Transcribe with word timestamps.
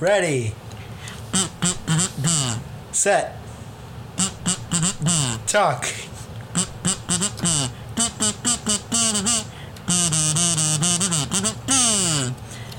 Ready. 0.00 0.54
Set. 2.92 3.36
Talk. 5.46 5.86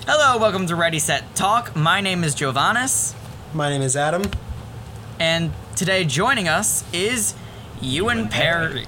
Hello, 0.05 0.37
welcome 0.37 0.67
to 0.67 0.75
Ready 0.75 0.99
Set 0.99 1.35
Talk. 1.35 1.75
My 1.75 2.01
name 2.01 2.23
is 2.23 2.35
Giovannis, 2.35 3.13
My 3.53 3.69
name 3.69 3.81
is 3.81 3.95
Adam. 3.95 4.23
and 5.19 5.51
today 5.75 6.03
joining 6.03 6.47
us 6.47 6.83
is 6.93 7.33
Ewan 7.81 8.27
Perry. 8.27 8.85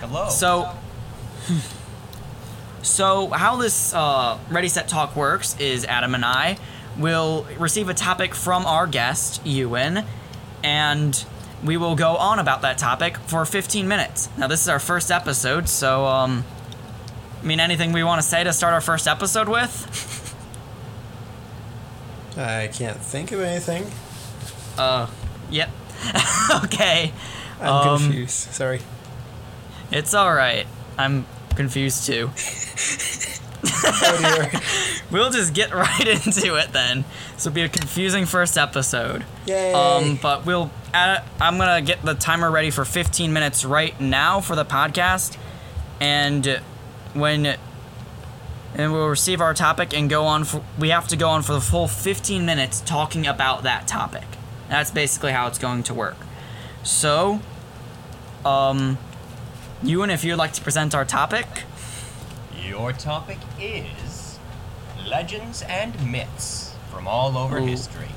Hello. 0.00 0.28
So, 0.28 0.68
so 2.92 3.28
how 3.28 3.56
this 3.56 3.94
uh, 3.94 4.38
Ready 4.50 4.68
Set 4.68 4.86
Talk 4.88 5.16
works 5.16 5.56
is 5.58 5.84
Adam 5.86 6.14
and 6.14 6.24
I 6.24 6.58
will 6.98 7.46
receive 7.58 7.88
a 7.88 7.94
topic 7.94 8.34
from 8.34 8.66
our 8.66 8.86
guest 8.86 9.44
Ewan, 9.46 10.04
and 10.62 11.24
we 11.64 11.76
will 11.76 11.94
go 11.96 12.16
on 12.16 12.38
about 12.38 12.62
that 12.62 12.76
topic 12.78 13.16
for 13.16 13.44
15 13.44 13.88
minutes. 13.88 14.28
Now, 14.36 14.46
this 14.46 14.60
is 14.60 14.68
our 14.68 14.78
first 14.78 15.10
episode, 15.10 15.68
so 15.68 16.04
um, 16.04 16.44
I 17.42 17.46
mean, 17.46 17.60
anything 17.60 17.92
we 17.92 18.04
want 18.04 18.20
to 18.20 18.26
say 18.28 18.44
to 18.44 18.52
start 18.52 18.74
our 18.74 18.80
first 18.80 19.08
episode 19.08 19.48
with? 19.48 19.88
I 22.36 22.68
can't 22.72 22.98
think 22.98 23.32
of 23.32 23.40
anything. 23.40 23.86
Uh, 24.78 25.06
yep. 25.50 25.70
okay. 26.64 27.12
I'm 27.60 27.68
Um, 27.88 27.98
confused. 28.00 28.52
Sorry. 28.52 28.80
It's 29.90 30.14
all 30.14 30.32
right. 30.32 30.66
I'm 30.98 31.26
confused 31.54 32.06
too. 32.06 32.30
Oh. 33.64 34.50
We'll 35.12 35.30
just 35.30 35.52
get 35.52 35.74
right 35.74 36.08
into 36.08 36.56
it 36.56 36.72
then. 36.72 37.04
This 37.34 37.44
will 37.44 37.52
be 37.52 37.60
a 37.60 37.68
confusing 37.68 38.24
first 38.24 38.56
episode. 38.56 39.24
Yay. 39.46 39.74
Um, 39.74 40.18
but 40.20 40.46
we'll. 40.46 40.70
Add, 40.94 41.22
I'm 41.40 41.58
gonna 41.58 41.82
get 41.82 42.02
the 42.02 42.14
timer 42.14 42.50
ready 42.50 42.70
for 42.70 42.84
15 42.84 43.32
minutes 43.32 43.64
right 43.64 43.98
now 44.00 44.40
for 44.40 44.56
the 44.56 44.64
podcast, 44.64 45.36
and 46.00 46.60
when 47.12 47.56
and 48.74 48.92
we'll 48.92 49.08
receive 49.08 49.40
our 49.42 49.52
topic 49.52 49.92
and 49.94 50.08
go 50.08 50.24
on. 50.24 50.44
For, 50.44 50.64
we 50.78 50.88
have 50.88 51.08
to 51.08 51.16
go 51.16 51.28
on 51.28 51.42
for 51.42 51.52
the 51.52 51.60
full 51.60 51.88
15 51.88 52.46
minutes 52.46 52.80
talking 52.80 53.26
about 53.26 53.64
that 53.64 53.86
topic. 53.86 54.24
That's 54.68 54.90
basically 54.90 55.32
how 55.32 55.46
it's 55.46 55.58
going 55.58 55.82
to 55.84 55.94
work. 55.94 56.16
So, 56.82 57.40
um, 58.46 58.96
Ewan, 59.84 60.10
if 60.10 60.22
you'd 60.24 60.36
like 60.36 60.52
to 60.52 60.60
present 60.62 60.94
our 60.94 61.04
topic. 61.04 61.46
Your 62.64 62.92
topic 62.92 63.38
is 63.60 64.38
legends 65.06 65.62
and 65.62 65.92
myths 66.10 66.74
from 66.90 67.08
all 67.08 67.36
over 67.36 67.58
Ooh. 67.58 67.66
history. 67.66 68.08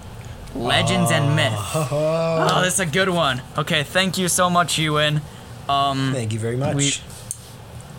Legends 0.54 1.12
and 1.12 1.36
myths. 1.36 1.60
Oh, 1.76 2.62
this 2.64 2.76
is 2.76 2.80
a 2.80 2.86
good 2.86 3.10
one. 3.10 3.42
Okay, 3.58 3.84
thank 3.84 4.18
you 4.18 4.28
so 4.30 4.50
much, 4.50 4.78
Ewan. 4.78 5.22
Um, 5.68 6.12
Thank 6.14 6.32
you 6.32 6.40
very 6.40 6.56
much. 6.56 6.76
we- 6.76 6.94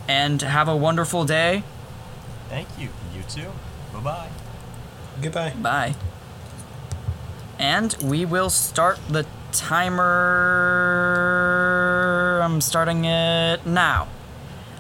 and 0.09 0.41
have 0.41 0.69
a 0.69 0.77
wonderful 0.77 1.25
day. 1.25 1.65
Thank 2.49 2.69
you. 2.79 2.89
You 3.15 3.23
too. 3.29 3.51
Bye 3.93 4.01
bye. 4.01 4.29
Goodbye. 5.21 5.51
Bye. 5.61 5.95
And 7.59 7.97
we 8.03 8.25
will 8.25 8.51
start 8.51 9.01
the 9.09 9.27
timer. 9.51 10.05
I'm 12.47 12.61
starting 12.61 13.05
it 13.05 13.67
now. 13.67 14.09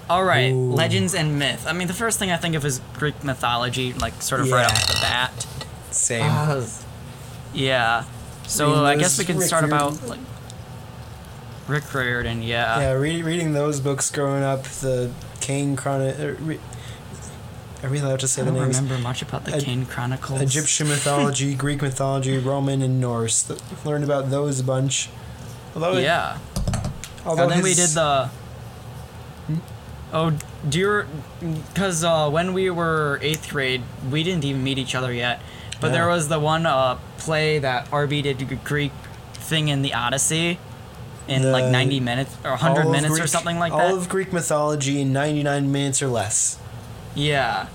All 0.09 0.23
right, 0.25 0.53
Ooh. 0.53 0.71
legends 0.73 1.15
and 1.15 1.39
myth. 1.39 1.67
I 1.67 1.73
mean, 1.73 1.89
the 1.89 1.95
first 1.95 2.19
thing 2.21 2.31
I 2.31 2.37
think 2.37 2.55
of 2.55 2.65
is 2.65 2.81
Greek 2.95 3.25
mythology, 3.25 3.93
like 3.95 4.23
sort 4.23 4.41
of 4.41 4.51
right 4.53 4.65
off 4.65 4.87
the 4.87 4.99
bat. 5.03 5.47
Same. 5.91 6.31
Yeah. 7.53 8.05
So 8.47 8.69
Reading 8.69 8.85
I 8.85 8.97
guess 8.97 9.19
we 9.19 9.25
can 9.25 9.39
Rick 9.39 9.49
start 9.49 9.65
Riordan- 9.65 9.97
about 9.99 10.09
like 10.09 10.21
Rick 11.67 11.93
Riordan. 11.93 12.43
Yeah. 12.43 12.79
yeah, 12.81 12.93
re- 12.93 13.23
reading 13.23 13.53
those 13.53 13.81
books 13.81 14.11
growing 14.11 14.45
up, 14.45 14.63
the 14.65 15.11
Kane 15.41 15.75
Chronic. 15.75 16.19
Uh, 16.21 16.33
re- 16.41 16.61
are 17.83 17.91
we 17.91 17.99
allowed 17.99 18.21
to 18.21 18.29
say 18.29 18.43
I 18.43 18.45
the 18.45 18.53
don't 18.53 18.61
remember 18.69 18.99
much 18.99 19.23
about 19.23 19.45
the 19.45 19.55
Eg- 19.57 19.65
Kane 19.65 19.87
Chronicles. 19.87 20.41
Egyptian 20.41 20.87
mythology, 20.89 21.55
Greek 21.65 21.83
mythology, 21.83 22.39
Roman, 22.39 22.81
and 22.83 23.01
Norse. 23.01 23.43
Th- 23.43 23.59
learned 23.85 24.05
about 24.05 24.31
those 24.31 24.61
a 24.61 24.65
bunch. 24.65 25.09
Although, 25.75 25.99
Yeah. 25.99 26.39
Although 27.27 27.43
and 27.45 27.53
then 27.53 27.63
we 27.63 27.75
did 27.75 27.91
the. 27.91 28.31
Oh, 30.13 30.33
do 30.69 30.79
you? 30.79 31.05
Because 31.75 32.05
uh, 32.05 32.31
when 32.31 32.53
we 32.55 32.71
were 32.71 33.19
eighth 33.23 33.51
grade, 33.51 33.83
we 34.11 34.23
didn't 34.23 34.45
even 34.45 34.63
meet 34.63 34.79
each 34.79 34.95
other 34.95 35.13
yet. 35.13 35.41
But 35.81 35.93
there 35.93 36.09
was 36.09 36.29
the 36.29 36.41
one 36.41 36.65
uh, 36.65 36.99
play 37.19 37.59
that 37.59 37.91
RB 37.91 38.23
did 38.23 38.65
Greek 38.65 38.93
thing 39.35 39.69
in 39.69 39.83
the 39.83 39.93
Odyssey, 39.93 40.59
in 41.29 41.53
like 41.53 41.71
ninety 41.71 42.01
minutes 42.01 42.35
or 42.45 42.53
all 42.53 42.57
hundred 42.57 42.87
of 42.87 42.93
minutes 42.93 43.21
or 43.21 43.27
something 43.27 43.59
like 43.59 43.73
all 43.73 43.79
that. 43.79 43.91
All 43.91 43.97
of 43.99 44.09
Greek 44.09 44.33
mythology 44.33 45.01
in 45.01 45.13
99 45.13 45.71
minutes 45.71 46.03
or 46.03 46.09
less. 46.09 46.59
yeah. 47.15 47.69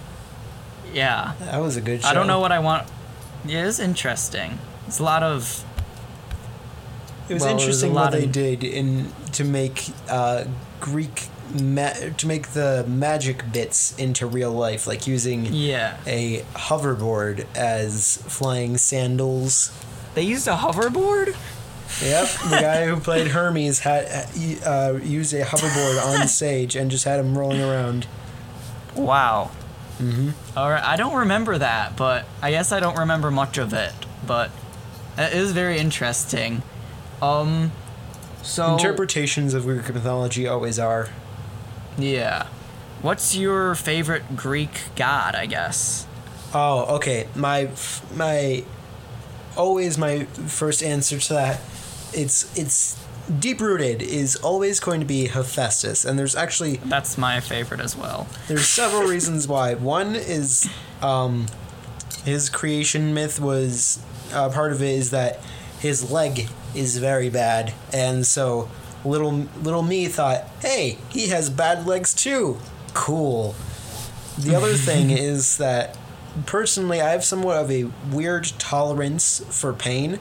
Yeah. 0.93 1.33
That 1.39 1.61
was 1.61 1.77
a 1.77 1.81
good 1.81 2.01
show. 2.01 2.09
I 2.09 2.13
don't 2.13 2.27
know 2.27 2.39
what 2.41 2.51
I 2.51 2.59
want. 2.59 2.85
It 3.45 3.51
is 3.51 3.79
interesting. 3.79 4.59
It's 4.87 4.99
a 4.99 5.03
lot 5.03 5.23
of. 5.23 5.63
It 7.31 7.35
was 7.35 7.43
well, 7.43 7.57
interesting 7.57 7.93
what 7.93 8.11
they 8.11 8.25
did 8.27 8.63
in 8.63 9.07
to 9.33 9.43
make 9.45 9.85
uh, 10.09 10.43
Greek 10.81 11.27
ma- 11.59 11.93
to 12.17 12.27
make 12.27 12.49
the 12.49 12.83
magic 12.87 13.51
bits 13.53 13.97
into 13.97 14.25
real 14.27 14.51
life, 14.51 14.85
like 14.85 15.07
using 15.07 15.45
Yeah. 15.45 15.97
a 16.05 16.41
hoverboard 16.53 17.45
as 17.55 18.17
flying 18.27 18.77
sandals. 18.77 19.71
They 20.13 20.23
used 20.23 20.47
a 20.47 20.55
hoverboard? 20.57 21.35
Yep, 22.01 22.27
the 22.49 22.57
guy 22.61 22.85
who 22.85 22.97
played 23.09 23.27
Hermes 23.27 23.79
had 23.79 24.05
uh, 24.65 24.99
used 25.01 25.33
a 25.33 25.43
hoverboard 25.43 26.19
on 26.21 26.27
stage 26.39 26.75
and 26.75 26.91
just 26.91 27.05
had 27.05 27.19
him 27.19 27.37
rolling 27.37 27.61
around. 27.61 28.07
Wow. 28.95 29.51
Mm-hmm. 29.99 30.57
All 30.57 30.69
right, 30.69 30.83
I 30.83 30.95
don't 30.97 31.15
remember 31.15 31.57
that, 31.57 31.95
but 31.95 32.25
I 32.41 32.51
guess 32.51 32.71
I 32.71 32.79
don't 32.81 32.97
remember 32.97 33.29
much 33.31 33.57
of 33.57 33.73
it. 33.73 33.93
But 34.27 34.51
it 35.17 35.33
is 35.33 35.51
very 35.51 35.77
interesting. 35.79 36.63
Um, 37.21 37.71
so 38.43 38.73
Interpretations 38.73 39.53
of 39.53 39.63
Greek 39.63 39.87
mythology 39.93 40.47
always 40.47 40.79
are. 40.79 41.09
yeah, 41.97 42.47
what's 43.01 43.35
your 43.35 43.75
favorite 43.75 44.35
Greek 44.35 44.81
god? 44.95 45.35
I 45.35 45.45
guess. 45.45 46.07
Oh, 46.53 46.95
okay. 46.97 47.27
My 47.35 47.69
my 48.15 48.63
always 49.57 49.97
my 49.97 50.23
first 50.25 50.81
answer 50.81 51.19
to 51.19 51.33
that 51.33 51.59
it's 52.13 52.57
it's 52.57 52.97
deep 53.39 53.59
rooted 53.61 54.01
is 54.01 54.35
always 54.37 54.79
going 54.79 54.99
to 54.99 55.05
be 55.05 55.27
Hephaestus, 55.27 56.03
and 56.03 56.17
there's 56.17 56.35
actually 56.35 56.77
That's 56.77 57.17
my 57.17 57.39
favorite 57.39 57.79
as 57.79 57.95
well. 57.95 58.27
there's 58.47 58.67
several 58.67 59.03
reasons 59.07 59.47
why. 59.47 59.75
One 59.75 60.15
is 60.15 60.69
um, 61.01 61.45
his 62.25 62.49
creation 62.49 63.13
myth 63.13 63.39
was 63.39 63.99
uh, 64.33 64.49
part 64.49 64.71
of 64.73 64.81
it 64.81 64.89
is 64.89 65.11
that 65.11 65.39
his 65.81 66.11
leg 66.11 66.47
is 66.75 66.97
very 66.97 67.29
bad, 67.29 67.73
and 67.91 68.25
so 68.25 68.69
little 69.03 69.31
little 69.63 69.81
me 69.81 70.07
thought, 70.07 70.47
hey, 70.61 70.97
he 71.09 71.29
has 71.29 71.49
bad 71.49 71.87
legs 71.87 72.13
too. 72.13 72.59
Cool. 72.93 73.55
The 74.37 74.55
other 74.57 74.73
thing 74.73 75.09
is 75.09 75.57
that 75.57 75.97
personally, 76.45 77.01
I 77.01 77.09
have 77.09 77.23
somewhat 77.23 77.57
of 77.57 77.71
a 77.71 77.85
weird 78.11 78.45
tolerance 78.59 79.43
for 79.49 79.73
pain, 79.73 80.19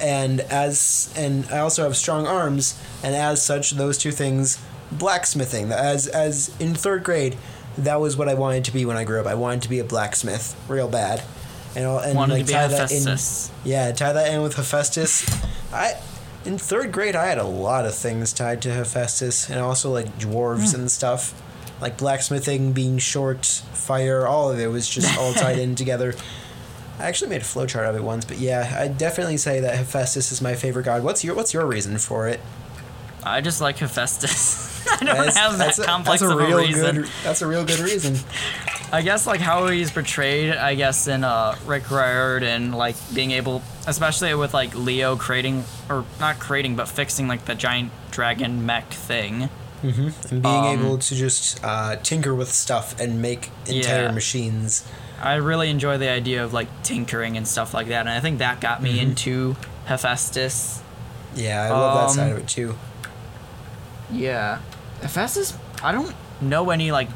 and 0.00 0.40
as 0.40 1.12
and 1.16 1.46
I 1.46 1.58
also 1.58 1.84
have 1.84 1.96
strong 1.96 2.26
arms, 2.26 2.80
and 3.02 3.14
as 3.14 3.44
such, 3.44 3.72
those 3.72 3.98
two 3.98 4.10
things, 4.10 4.60
blacksmithing. 4.90 5.70
As 5.70 6.08
as 6.08 6.54
in 6.58 6.74
third 6.74 7.04
grade, 7.04 7.36
that 7.76 8.00
was 8.00 8.16
what 8.16 8.28
I 8.28 8.34
wanted 8.34 8.64
to 8.64 8.72
be 8.72 8.84
when 8.84 8.96
I 8.96 9.04
grew 9.04 9.20
up. 9.20 9.26
I 9.26 9.36
wanted 9.36 9.62
to 9.62 9.68
be 9.68 9.78
a 9.78 9.84
blacksmith, 9.84 10.56
real 10.68 10.88
bad, 10.88 11.22
and 11.78 12.04
and 12.04 12.16
Wanted 12.16 12.34
like 12.34 12.46
to 12.46 12.46
be 12.48 12.52
tie 12.52 12.66
that 12.66 12.90
in. 12.90 12.98
Hephaestus. 12.98 13.50
Yeah, 13.64 13.92
tie 13.92 14.12
that 14.12 14.32
in 14.32 14.42
with 14.42 14.54
Hephaestus. 14.54 15.26
I 15.72 15.94
in 16.44 16.58
third 16.58 16.92
grade 16.92 17.14
I 17.14 17.26
had 17.26 17.38
a 17.38 17.44
lot 17.44 17.84
of 17.86 17.94
things 17.94 18.32
tied 18.32 18.62
to 18.62 18.70
Hephaestus 18.70 19.48
and 19.48 19.60
also 19.60 19.92
like 19.92 20.18
dwarves 20.18 20.74
hmm. 20.74 20.82
and 20.82 20.90
stuff. 20.90 21.40
Like 21.80 21.96
blacksmithing, 21.96 22.72
being 22.72 22.98
short, 22.98 23.46
fire, 23.46 24.26
all 24.26 24.50
of 24.50 24.58
it 24.58 24.66
was 24.66 24.88
just 24.88 25.16
all 25.16 25.32
tied 25.34 25.58
in 25.58 25.76
together. 25.76 26.14
I 26.98 27.06
actually 27.06 27.30
made 27.30 27.42
a 27.42 27.44
flowchart 27.44 27.88
of 27.88 27.94
it 27.94 28.02
once, 28.02 28.24
but 28.24 28.38
yeah, 28.38 28.76
I 28.76 28.88
definitely 28.88 29.36
say 29.36 29.60
that 29.60 29.76
Hephaestus 29.76 30.32
is 30.32 30.42
my 30.42 30.56
favorite 30.56 30.82
god. 30.82 31.04
What's 31.04 31.22
your 31.22 31.36
what's 31.36 31.54
your 31.54 31.64
reason 31.66 31.98
for 31.98 32.26
it? 32.26 32.40
I 33.22 33.40
just 33.40 33.60
like 33.60 33.78
Hephaestus. 33.78 34.86
I 34.90 35.04
don't 35.04 35.06
That's- 35.06 35.36
have 35.36 35.52
that 35.52 35.58
that's 35.58 35.78
a- 35.78 35.84
complex 35.84 36.20
that's 36.20 36.32
a 36.32 36.36
of 36.36 36.40
a 36.40 36.56
reason. 36.56 36.96
Good, 37.02 37.10
that's 37.22 37.42
a 37.42 37.46
real 37.46 37.64
good 37.64 37.78
reason. 37.80 38.16
I 38.90 39.02
guess 39.02 39.26
like 39.26 39.40
how 39.40 39.66
he's 39.68 39.90
portrayed, 39.90 40.54
I 40.54 40.74
guess 40.74 41.08
in 41.08 41.22
uh, 41.22 41.56
Rick 41.66 41.90
Riordan, 41.90 42.48
and 42.48 42.74
like 42.74 42.96
being 43.14 43.32
able, 43.32 43.62
especially 43.86 44.34
with 44.34 44.54
like 44.54 44.74
Leo 44.74 45.14
creating 45.16 45.64
or 45.90 46.04
not 46.18 46.38
creating, 46.38 46.74
but 46.76 46.88
fixing 46.88 47.28
like 47.28 47.44
the 47.44 47.54
giant 47.54 47.92
dragon 48.10 48.64
mech 48.64 48.90
thing. 48.90 49.50
and 49.82 50.42
being 50.42 50.66
Um, 50.66 50.78
able 50.80 50.98
to 50.98 51.14
just 51.14 51.60
uh, 51.62 51.96
tinker 51.96 52.34
with 52.34 52.50
stuff 52.50 52.98
and 52.98 53.20
make 53.20 53.50
entire 53.66 54.04
Yeah. 54.06 54.10
machines. 54.10 54.84
I 55.22 55.34
really 55.34 55.68
enjoy 55.68 55.98
the 55.98 56.08
idea 56.08 56.42
of 56.42 56.52
like 56.52 56.68
tinkering 56.82 57.36
and 57.36 57.46
stuff 57.46 57.74
like 57.74 57.88
that, 57.88 58.00
and 58.00 58.08
I 58.08 58.20
think 58.20 58.38
that 58.38 58.60
got 58.60 58.82
me 58.82 58.92
Mm-hmm. 58.98 59.08
into 59.10 59.56
Hephaestus. 59.84 60.80
Yeah, 61.36 61.62
I 61.64 61.70
love 61.70 62.08
that 62.08 62.14
side 62.14 62.30
Um, 62.30 62.32
of 62.32 62.38
it 62.38 62.48
too. 62.48 62.76
Yeah, 64.10 64.60
Hephaestus. 65.02 65.54
I 65.82 65.92
don't 65.92 66.14
know 66.40 66.70
any 66.70 66.90
like 66.90 67.08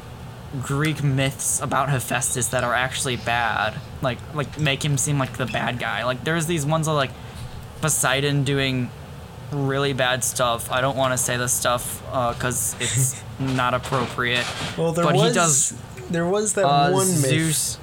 Greek 0.61 1.03
myths 1.03 1.59
about 1.61 1.89
Hephaestus 1.89 2.47
that 2.49 2.63
are 2.63 2.73
actually 2.73 3.15
bad. 3.17 3.73
Like 4.01 4.19
like 4.35 4.59
make 4.59 4.83
him 4.83 4.97
seem 4.97 5.17
like 5.17 5.37
the 5.37 5.45
bad 5.45 5.79
guy. 5.79 6.03
Like 6.05 6.23
there's 6.23 6.45
these 6.45 6.65
ones 6.65 6.87
of 6.87 6.95
like 6.95 7.11
Poseidon 7.81 8.43
doing 8.43 8.89
really 9.51 9.93
bad 9.93 10.23
stuff. 10.23 10.71
I 10.71 10.81
don't 10.81 10.95
want 10.97 11.13
to 11.13 11.17
say 11.17 11.37
this 11.37 11.53
stuff 11.53 12.01
because 12.35 12.75
it's 12.79 13.21
not 13.39 13.73
appropriate. 13.73 14.45
Well, 14.77 14.91
there 14.93 15.05
but 15.05 15.15
was 15.15 15.27
he 15.29 15.33
does 15.33 15.73
there 16.09 16.25
was 16.27 16.53
that 16.53 16.65
uh, 16.65 16.91
one 16.91 17.07
myth. 17.07 17.15
Zeus. 17.25 17.79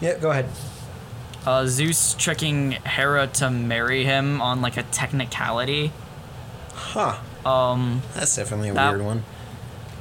Yeah, 0.00 0.18
go 0.18 0.30
ahead. 0.30 0.46
Uh, 1.46 1.66
Zeus 1.66 2.14
tricking 2.14 2.72
Hera 2.72 3.26
to 3.26 3.50
marry 3.50 4.04
him 4.04 4.40
on 4.40 4.60
like 4.60 4.76
a 4.76 4.82
technicality. 4.84 5.92
Huh. 6.74 7.18
Um, 7.48 8.02
That's 8.14 8.36
definitely 8.36 8.68
a 8.70 8.74
That- 8.74 8.92
weird 8.92 9.04
one. 9.04 9.24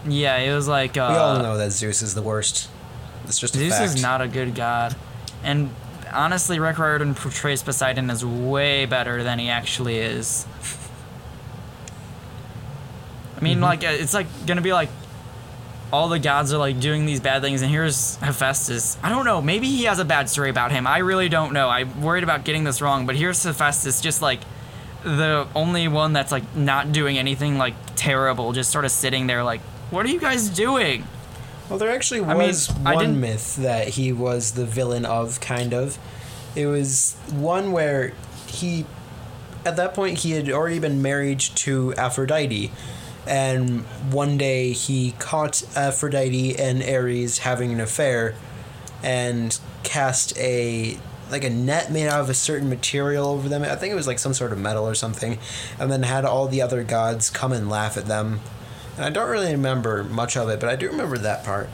Yeah, 0.08 0.38
it 0.38 0.54
was 0.54 0.68
like 0.68 0.98
uh, 0.98 1.08
We 1.12 1.18
all 1.18 1.40
know 1.40 1.58
that 1.58 1.72
Zeus 1.72 2.02
is 2.02 2.14
the 2.16 2.22
worst. 2.22 2.70
It's 3.26 3.40
just 3.40 3.56
a 3.56 3.60
Zeus 3.60 3.78
fact. 3.78 3.96
is 3.96 4.02
not 4.02 4.22
a 4.22 4.28
good 4.28 4.56
god, 4.56 4.96
and 5.44 5.70
honestly, 6.12 6.60
Rick 6.60 6.78
Riordan 6.80 7.16
portrays 7.16 7.64
Poseidon 7.64 8.10
as 8.10 8.26
way 8.26 8.86
better 8.86 9.24
than 9.24 9.40
he 9.40 9.50
actually 9.50 9.98
is. 10.00 10.46
I 13.38 13.42
mean, 13.44 13.56
Mm-hmm. 13.56 13.64
like 13.64 13.84
uh, 13.84 13.88
it's 13.90 14.14
like 14.14 14.28
gonna 14.46 14.62
be 14.62 14.74
like 14.74 14.90
all 15.92 16.08
the 16.08 16.20
gods 16.20 16.54
are 16.54 16.58
like 16.58 16.80
doing 16.80 17.06
these 17.06 17.20
bad 17.20 17.42
things, 17.42 17.62
and 17.62 17.70
here's 17.72 18.16
Hephaestus. 18.18 18.98
I 19.04 19.10
don't 19.10 19.26
know. 19.26 19.42
Maybe 19.42 19.68
he 19.68 19.84
has 19.86 20.00
a 20.00 20.06
bad 20.06 20.30
story 20.30 20.50
about 20.50 20.72
him. 20.72 20.88
I 20.88 21.00
really 21.00 21.28
don't 21.28 21.52
know. 21.54 21.70
I'm 21.70 22.02
worried 22.02 22.24
about 22.24 22.46
getting 22.46 22.64
this 22.64 22.82
wrong, 22.82 23.06
but 23.06 23.16
here's 23.16 23.44
Hephaestus, 23.44 24.00
just 24.00 24.22
like 24.22 24.40
the 25.04 25.48
only 25.56 25.88
one 25.90 26.14
that's 26.14 26.32
like 26.32 26.56
not 26.56 26.92
doing 26.94 27.18
anything 27.18 27.58
like 27.58 27.74
terrible, 27.96 28.54
just 28.54 28.72
sort 28.72 28.86
of 28.86 28.92
sitting 28.92 29.28
there 29.28 29.44
like, 29.44 29.60
what 29.92 30.06
are 30.06 30.10
you 30.10 30.20
guys 30.20 30.50
doing? 30.50 31.06
Well, 31.70 31.78
there 31.80 31.92
actually 31.92 32.22
I 32.22 32.34
mean, 32.34 32.48
was 32.48 32.70
I 32.86 32.96
one 32.96 33.06
didn't- 33.06 33.22
myth 33.22 33.56
that 33.58 33.90
he 33.90 34.12
was 34.12 34.52
the 34.54 34.66
villain 34.66 35.06
of, 35.06 35.40
kind 35.40 35.74
of. 35.74 35.98
It 36.56 36.66
was 36.66 37.16
one 37.32 37.72
where 37.72 38.12
he, 38.48 38.86
at 39.66 39.78
that 39.78 39.94
point, 39.94 40.20
he 40.20 40.32
had 40.32 40.50
already 40.50 40.80
been 40.80 41.02
married 41.02 41.40
to 41.40 41.94
Aphrodite. 41.96 42.72
And 43.28 43.82
one 44.12 44.38
day 44.38 44.72
he 44.74 45.12
caught 45.20 45.64
Aphrodite 45.78 46.58
and 46.58 46.82
Ares 46.84 47.38
having 47.40 47.72
an 47.72 47.80
affair 47.80 48.34
and 49.04 49.58
cast 49.84 50.38
a 50.38 50.98
like 51.30 51.44
a 51.46 51.50
net 51.50 51.90
made 51.92 52.08
out 52.08 52.20
of 52.20 52.30
a 52.30 52.34
certain 52.34 52.68
material 52.68 53.28
over 53.28 53.48
them. 53.48 53.62
I 53.64 53.76
think 53.76 53.92
it 53.94 53.96
was 53.96 54.08
like 54.08 54.20
some 54.20 54.34
sort 54.34 54.52
of 54.52 54.58
metal 54.58 54.86
or 54.86 54.96
something, 54.96 55.38
and 55.80 55.90
then 55.92 56.04
had 56.04 56.26
all 56.26 56.48
the 56.48 56.62
other 56.62 56.84
gods 56.84 57.30
come 57.30 57.54
and 57.54 57.70
laugh 57.70 57.96
at 57.96 58.08
them. 58.08 58.42
And 59.02 59.08
I 59.08 59.20
don't 59.20 59.32
really 59.32 59.54
remember 59.54 60.04
much 60.04 60.38
of 60.38 60.48
it, 60.50 60.60
but 60.60 60.70
I 60.70 60.76
do 60.76 60.88
remember 60.88 61.18
that 61.18 61.44
part. 61.44 61.70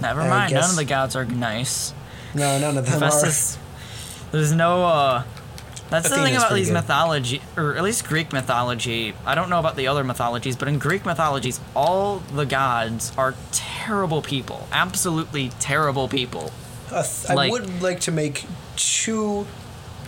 Never 0.00 0.22
I 0.22 0.28
mind. 0.30 0.54
None 0.54 0.70
of 0.70 0.76
the 0.76 0.86
gods 0.86 1.14
are 1.14 1.26
nice. 1.26 1.92
No, 2.34 2.58
none 2.58 2.78
of 2.78 2.86
them 2.86 3.02
Hephaestus. 3.02 3.58
There's 4.32 4.50
no. 4.50 4.82
uh 4.82 5.24
That's 5.90 6.08
the 6.08 6.16
thing 6.16 6.34
about 6.34 6.54
these 6.54 6.68
good. 6.68 6.72
mythology, 6.72 7.42
or 7.58 7.76
at 7.76 7.82
least 7.82 8.06
Greek 8.06 8.32
mythology. 8.32 9.14
I 9.26 9.34
don't 9.34 9.50
know 9.50 9.58
about 9.58 9.76
the 9.76 9.88
other 9.88 10.04
mythologies, 10.04 10.56
but 10.56 10.66
in 10.68 10.78
Greek 10.78 11.04
mythologies, 11.04 11.60
all 11.76 12.20
the 12.32 12.46
gods 12.46 13.12
are 13.18 13.34
terrible 13.52 14.22
people. 14.22 14.66
Absolutely 14.72 15.50
terrible 15.60 16.08
people. 16.08 16.50
Uh, 16.90 17.02
th- 17.02 17.28
I 17.28 17.50
would 17.50 17.82
like 17.82 18.00
to 18.00 18.10
make 18.10 18.46
two, 18.76 19.46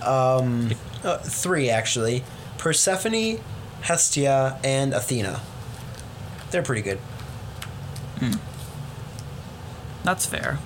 um, 0.02 0.70
uh, 1.04 1.18
three 1.18 1.68
actually: 1.68 2.24
Persephone, 2.56 3.40
Hestia, 3.82 4.58
and 4.64 4.94
Athena. 4.94 5.42
They're 6.50 6.62
pretty 6.62 6.82
good. 6.82 6.98
That's 10.04 10.26
fair. 10.26 10.58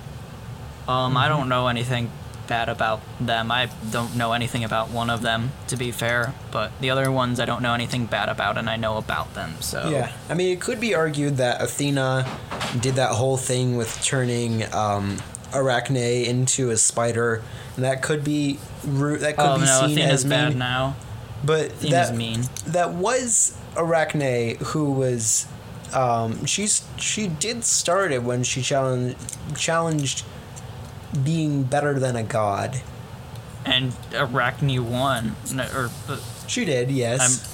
Um, 0.87 1.11
Mm-hmm. 1.11 1.17
I 1.17 1.27
don't 1.29 1.49
know 1.49 1.67
anything 1.67 2.11
bad 2.47 2.69
about 2.69 3.01
them. 3.19 3.51
I 3.51 3.69
don't 3.91 4.15
know 4.15 4.33
anything 4.33 4.63
about 4.63 4.89
one 4.89 5.09
of 5.09 5.21
them, 5.21 5.51
to 5.67 5.77
be 5.77 5.91
fair. 5.91 6.33
But 6.51 6.71
the 6.81 6.89
other 6.89 7.11
ones, 7.11 7.39
I 7.39 7.45
don't 7.45 7.61
know 7.61 7.73
anything 7.73 8.05
bad 8.07 8.29
about, 8.29 8.57
and 8.57 8.69
I 8.69 8.75
know 8.75 8.97
about 8.97 9.33
them. 9.33 9.53
So 9.61 9.89
Yeah, 9.89 10.11
I 10.29 10.33
mean, 10.33 10.51
it 10.51 10.59
could 10.61 10.79
be 10.79 10.93
argued 10.93 11.37
that 11.37 11.61
Athena 11.61 12.27
did 12.79 12.95
that 12.95 13.11
whole 13.11 13.37
thing 13.37 13.77
with 13.77 14.01
turning 14.03 14.63
um, 14.73 15.17
Arachne 15.53 15.95
into 16.25 16.71
a 16.71 16.77
spider, 16.77 17.41
and 17.75 17.85
that 17.85 18.01
could 18.01 18.23
be 18.23 18.59
that 18.83 19.35
could 19.37 19.45
Oh 19.45 19.55
be 19.59 19.65
no, 19.65 19.87
seen 19.87 19.97
Athena's 19.97 20.23
as 20.25 20.29
bad 20.29 20.49
mean. 20.49 20.59
now. 20.59 20.95
But 21.43 21.65
Athena's 21.67 21.91
that 22.09 22.15
mean. 22.15 22.43
that 22.67 22.91
was 22.93 23.57
Arachne 23.77 24.57
who 24.57 24.91
was. 24.91 25.47
Um, 25.93 26.45
she's 26.45 26.85
she 26.97 27.27
did 27.27 27.63
start 27.63 28.11
it 28.11 28.23
when 28.23 28.43
she 28.43 28.61
challenged 28.61 29.17
challenged 29.57 30.23
being 31.23 31.63
better 31.63 31.99
than 31.99 32.15
a 32.15 32.23
god. 32.23 32.81
and 33.65 33.93
Arachne 34.13 34.89
won. 34.89 35.35
No, 35.53 35.67
or 35.75 35.89
uh, 36.09 36.17
She 36.47 36.65
did, 36.65 36.89
yes. 36.89 37.47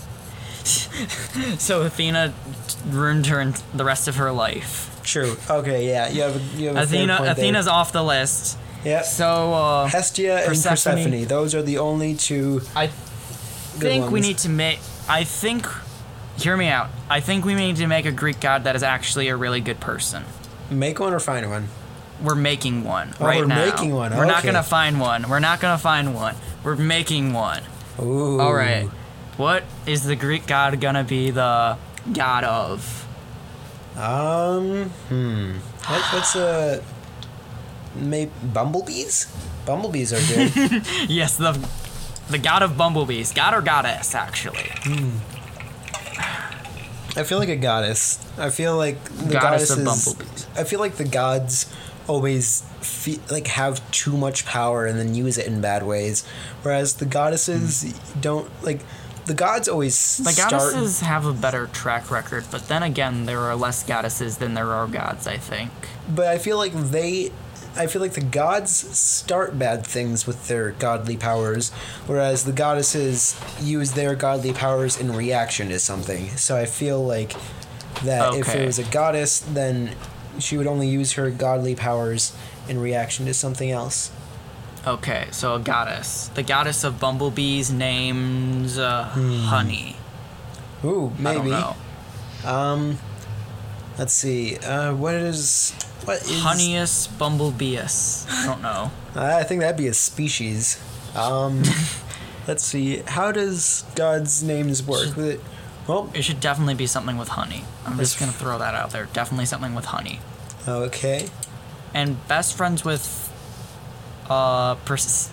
so 1.60 1.82
Athena 1.82 2.34
ruined 2.88 3.28
her 3.28 3.40
in 3.42 3.56
the 3.74 3.84
rest 3.84 4.08
of 4.08 4.16
her 4.18 4.32
life. 4.32 5.00
True. 5.04 5.36
Okay, 5.50 5.88
yeah, 5.90 6.10
you 6.10 6.22
have 6.22 6.36
a, 6.36 6.58
you 6.58 6.68
have 6.68 6.78
Athena, 6.78 7.18
point 7.18 7.24
there. 7.26 7.32
Athena's 7.34 7.68
off 7.68 7.92
the 7.92 8.04
list. 8.04 8.58
Yep. 8.86 9.06
So 9.06 9.54
uh, 9.54 9.88
Hestia 9.88 10.40
and 10.40 10.48
Persephone. 10.48 10.96
Persephone. 10.96 11.26
Those 11.26 11.56
are 11.56 11.62
the 11.62 11.78
only 11.80 12.14
two. 12.16 12.62
I 12.76 12.88
think 12.88 14.12
we 14.12 14.20
need 14.22 14.38
to 14.40 14.50
make. 14.50 14.80
I 15.10 15.24
think. 15.24 15.66
Hear 16.38 16.56
me 16.56 16.68
out. 16.68 16.90
I 17.10 17.20
think 17.20 17.46
we 17.46 17.56
need 17.56 17.78
to 17.78 17.88
make 17.88 18.06
a 18.06 18.12
Greek 18.12 18.40
god 18.40 18.64
that 18.66 18.76
is 18.76 18.84
actually 18.84 19.28
a 19.30 19.36
really 19.36 19.60
good 19.62 19.80
person. 19.80 20.24
Make 20.70 21.00
one 21.00 21.14
or 21.14 21.20
find 21.20 21.50
one. 21.50 21.68
We're 22.22 22.36
making 22.36 22.84
one 22.84 23.14
Oh, 23.20 23.26
right 23.26 23.40
we're 23.42 23.46
now. 23.46 23.66
making 23.66 23.94
one, 23.94 24.16
We're 24.16 24.26
not 24.26 24.44
gonna 24.44 24.64
find 24.64 25.00
one. 25.00 25.30
We're 25.30 25.40
not 25.40 25.60
gonna 25.60 25.78
find 25.78 26.16
one. 26.16 26.36
We're 26.64 26.76
making 26.76 27.34
one. 27.34 27.64
Ooh. 28.00 28.40
All 28.40 28.54
right. 28.54 28.88
What 29.38 29.64
is 29.86 30.04
the 30.04 30.16
Greek 30.16 30.48
god 30.48 30.80
gonna 30.82 31.04
be 31.04 31.30
the 31.32 31.78
god 32.14 32.44
of? 32.44 33.08
Um. 33.96 34.86
Hmm. 35.10 35.52
What, 35.88 36.02
what's 36.14 36.36
a? 36.36 36.84
Maybe 37.96 38.32
bumblebees. 38.44 39.28
Bumblebees 39.66 40.14
are 40.14 40.36
good. 40.36 40.86
Yes, 41.10 41.38
the 41.38 41.52
the 42.30 42.38
god 42.38 42.62
of 42.64 42.78
bumblebees, 42.78 43.32
god 43.34 43.54
or 43.54 43.62
goddess, 43.62 44.14
actually. 44.14 44.70
I 47.18 47.24
feel 47.24 47.40
like 47.40 47.50
a 47.50 47.56
goddess. 47.56 48.20
I 48.38 48.50
feel 48.52 48.78
like 48.78 49.04
the 49.04 49.34
Goddess 49.34 49.72
of 49.72 49.84
goddesses. 49.84 50.14
bumblebees. 50.14 50.48
I 50.56 50.64
feel 50.64 50.80
like 50.80 50.96
the 50.96 51.04
gods 51.08 51.66
always 52.08 52.62
fe- 52.80 53.20
like 53.30 53.48
have 53.48 53.82
too 53.92 54.16
much 54.16 54.46
power 54.46 54.86
and 54.86 54.98
then 55.00 55.14
use 55.16 55.38
it 55.38 55.48
in 55.48 55.60
bad 55.60 55.84
ways, 55.86 56.26
whereas 56.62 56.96
the 56.96 57.06
goddesses 57.06 57.84
hmm. 57.84 58.20
don't 58.22 58.50
like. 58.64 58.82
The 59.26 59.34
gods 59.34 59.68
always 59.68 60.18
The 60.20 60.32
start. 60.32 60.52
goddesses 60.52 61.02
have 61.02 61.26
a 61.26 61.34
better 61.34 61.68
track 61.68 62.10
record, 62.10 62.46
but 62.50 62.70
then 62.70 62.82
again, 62.82 63.26
there 63.26 63.40
are 63.42 63.58
less 63.58 63.84
goddesses 63.84 64.38
than 64.38 64.54
there 64.54 64.72
are 64.72 64.88
gods. 64.88 65.28
I 65.28 65.38
think. 65.38 65.72
but 66.08 66.28
I 66.28 66.38
feel 66.38 66.58
like 66.58 66.72
they 66.74 67.32
I 67.78 67.88
feel 67.88 68.02
like 68.02 68.14
the 68.14 68.22
gods 68.22 68.72
start 68.98 69.58
bad 69.58 69.86
things 69.86 70.26
with 70.26 70.48
their 70.48 70.72
godly 70.72 71.18
powers, 71.18 71.70
whereas 72.06 72.44
the 72.44 72.52
goddesses 72.52 73.40
use 73.62 73.92
their 73.94 74.16
godly 74.16 74.54
powers 74.54 75.00
in 75.00 75.14
reaction 75.14 75.70
to 75.70 75.80
something. 75.80 76.30
So 76.38 76.58
I 76.58 76.66
feel 76.66 77.06
like 77.06 77.36
that 78.04 78.34
if 78.36 78.54
it 78.54 78.66
was 78.66 78.80
a 78.80 78.84
goddess, 78.84 79.40
then 79.40 79.92
she 80.40 80.58
would 80.58 80.68
only 80.68 80.88
use 80.88 81.14
her 81.14 81.30
godly 81.32 81.76
powers 81.76 82.36
in 82.68 82.80
reaction 82.80 83.26
to 83.26 83.34
something 83.34 83.72
else. 83.72 84.12
Okay, 84.86 85.28
so 85.32 85.56
a 85.56 85.60
goddess. 85.60 86.30
The 86.30 86.44
goddess 86.44 86.84
of 86.84 87.00
bumblebees 87.00 87.72
names 87.72 88.78
uh, 88.78 89.10
Hmm. 89.14 89.40
Honey. 89.40 89.96
Ooh, 90.86 91.12
I 91.20 91.34
don't 91.34 91.46
maybe. 91.46 91.50
know. 91.50 91.76
Um, 92.46 92.98
let's 93.98 94.14
see. 94.14 94.58
Uh, 94.58 94.94
what 94.94 95.16
is 95.16 95.72
what 96.06 96.22
is 96.22 96.42
Honeyus 96.42 97.08
bumblebeus. 97.08 98.26
I 98.30 98.46
don't 98.46 98.62
know. 98.62 98.92
I 99.16 99.44
think 99.44 99.62
that'd 99.62 99.78
be 99.78 99.88
a 99.88 99.94
species. 99.94 100.82
Um, 101.16 101.64
let's 102.48 102.64
see. 102.64 102.98
How 103.08 103.32
does 103.32 103.84
God's 103.96 104.44
names 104.44 104.82
work? 104.86 105.16
With 105.16 105.26
it? 105.26 105.42
Well, 105.88 106.10
It 106.14 106.24
should 106.24 106.40
definitely 106.40 106.76
be 106.76 106.86
something 106.88 107.18
with 107.18 107.30
honey. 107.30 107.64
I'm 107.86 107.98
just 107.98 108.20
gonna 108.20 108.32
throw 108.34 108.58
that 108.58 108.76
out 108.76 108.92
there. 108.92 109.08
Definitely 109.14 109.46
something 109.46 109.74
with 109.74 109.86
honey. 109.86 110.20
okay. 110.68 111.28
And 111.94 112.26
best 112.28 112.56
friends 112.56 112.84
with 112.84 113.32
uh 114.30 114.76
Pers- 114.86 115.30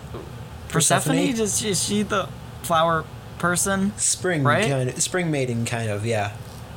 Persephone. 0.69 1.17
Persephone? 1.17 1.17
Is, 1.45 1.63
is 1.65 1.83
she 1.85 2.03
the 2.03 2.29
flower 2.63 3.05
person? 3.39 3.93
Spring 3.99 4.45
Right? 4.45 4.69
kind 4.69 4.89
of 4.89 5.03
spring 5.03 5.31
maiden 5.31 5.65
kind 5.65 5.91
of, 5.91 6.07
yeah. 6.07 6.33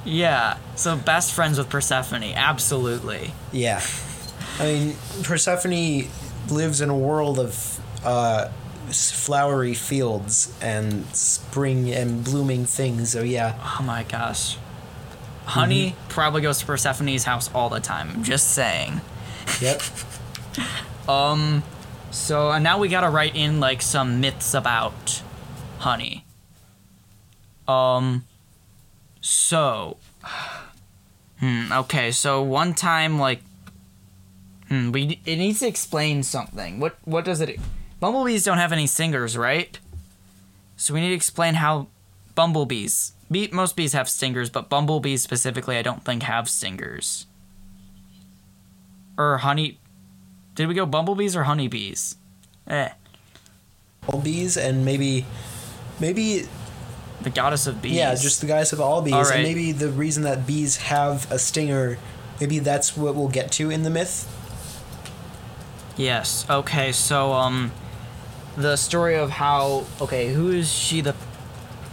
Yeah. 0.05 0.57
So 0.75 0.95
best 0.95 1.33
friends 1.33 1.57
with 1.57 1.69
Persephone. 1.69 2.23
Absolutely. 2.23 3.31
Yeah. 3.51 3.81
I 4.59 4.63
mean, 4.63 4.95
Persephone 5.23 6.07
lives 6.49 6.81
in 6.81 6.89
a 6.89 6.97
world 6.97 7.39
of 7.39 7.79
uh, 8.05 8.47
flowery 8.91 9.73
fields 9.73 10.55
and 10.61 11.05
spring 11.15 11.91
and 11.91 12.23
blooming 12.23 12.65
things. 12.65 13.11
So 13.11 13.21
yeah, 13.21 13.55
Oh 13.79 13.83
my 13.83 14.03
gosh. 14.03 14.57
Honey 15.45 15.91
Mm-hmm. 15.91 16.07
probably 16.09 16.41
goes 16.41 16.59
to 16.59 16.65
Persephone's 16.65 17.23
house 17.25 17.49
all 17.53 17.69
the 17.69 17.79
time. 17.79 18.09
I'm 18.09 18.23
just 18.23 18.51
saying. 18.53 19.01
yep. 19.61 19.81
Um 21.07 21.63
so 22.11 22.51
and 22.51 22.63
now 22.65 22.79
we 22.79 22.89
gotta 22.89 23.09
write 23.09 23.35
in 23.35 23.59
like 23.61 23.81
some 23.81 24.19
myths 24.19 24.53
about 24.53 25.21
honey. 25.79 26.25
Um. 27.67 28.25
So. 29.27 29.97
Hmm. 31.39 31.71
Okay. 31.71 32.09
So 32.09 32.41
one 32.41 32.73
time, 32.73 33.19
like. 33.19 33.43
Hmm. 34.69 34.91
We 34.91 35.21
it 35.23 35.35
needs 35.35 35.59
to 35.59 35.67
explain 35.67 36.23
something. 36.23 36.79
What 36.79 36.97
what 37.05 37.25
does 37.25 37.41
it? 37.41 37.59
Bumblebees 37.99 38.43
don't 38.43 38.57
have 38.57 38.71
any 38.71 38.87
stingers, 38.87 39.37
right? 39.37 39.77
So 40.77 40.95
we 40.95 41.01
need 41.01 41.09
to 41.09 41.13
explain 41.13 41.53
how 41.53 41.89
bumblebees. 42.33 43.11
Bee, 43.29 43.49
most 43.53 43.75
bees 43.75 43.93
have 43.93 44.09
stingers, 44.09 44.49
but 44.49 44.67
bumblebees 44.67 45.21
specifically, 45.21 45.77
I 45.77 45.83
don't 45.83 46.03
think 46.03 46.23
have 46.23 46.49
stingers. 46.49 47.27
Or 49.15 49.37
honey. 49.37 49.77
Did 50.55 50.67
we 50.67 50.73
go 50.73 50.87
bumblebees 50.87 51.35
or 51.35 51.43
honeybees? 51.43 52.15
Eh. 52.65 52.89
All 54.07 54.21
bees 54.21 54.57
and 54.57 54.83
maybe, 54.83 55.27
maybe 55.99 56.47
The 57.21 57.29
goddess 57.31 57.65
of 57.67 57.81
bees. 57.81 57.93
yeah, 57.93 58.13
just 58.15 58.41
the 58.41 58.47
guys 58.47 58.73
of 58.73 58.79
all 58.79 59.01
bees, 59.01 59.13
All 59.13 59.27
and 59.27 59.43
maybe 59.43 59.71
the 59.71 59.89
reason 59.89 60.23
that 60.23 60.45
bees 60.45 60.77
have 60.77 61.29
a 61.31 61.39
stinger, 61.39 61.97
maybe 62.39 62.59
that's 62.59 62.95
what 62.95 63.15
we'll 63.15 63.27
get 63.27 63.51
to 63.53 63.71
in 63.71 63.83
the 63.83 63.89
myth. 63.89 64.31
Yes. 65.97 66.45
Okay. 66.49 66.91
So 66.91 67.33
um, 67.33 67.71
the 68.55 68.75
story 68.75 69.15
of 69.15 69.31
how 69.31 69.85
okay, 69.99 70.31
who 70.33 70.51
is 70.51 70.71
she 70.71 71.01
the, 71.01 71.15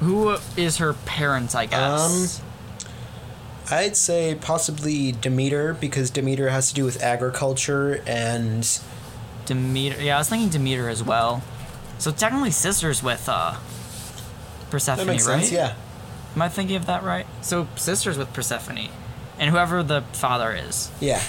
who 0.00 0.36
is 0.56 0.76
her 0.76 0.92
parents? 0.92 1.54
I 1.54 1.66
guess. 1.66 2.40
Um, 2.40 2.46
I'd 3.70 3.96
say 3.96 4.36
possibly 4.38 5.12
Demeter 5.12 5.72
because 5.72 6.10
Demeter 6.10 6.50
has 6.50 6.68
to 6.68 6.74
do 6.74 6.84
with 6.84 7.02
agriculture 7.02 8.02
and 8.06 8.78
Demeter. 9.46 10.02
Yeah, 10.02 10.16
I 10.16 10.18
was 10.18 10.28
thinking 10.28 10.50
Demeter 10.50 10.90
as 10.90 11.02
well. 11.02 11.42
So 11.98 12.10
technically 12.10 12.50
sisters 12.50 13.02
with 13.02 13.26
uh, 13.26 13.54
Persephone, 14.74 15.06
that 15.06 15.12
makes 15.12 15.26
right? 15.28 15.40
sense. 15.40 15.52
Yeah. 15.52 15.74
Am 16.34 16.42
I 16.42 16.48
thinking 16.48 16.76
of 16.76 16.86
that 16.86 17.02
right? 17.02 17.26
So 17.42 17.68
sisters 17.76 18.18
with 18.18 18.32
Persephone, 18.32 18.88
and 19.38 19.50
whoever 19.50 19.82
the 19.82 20.02
father 20.12 20.52
is. 20.52 20.90
Yeah. 21.00 21.22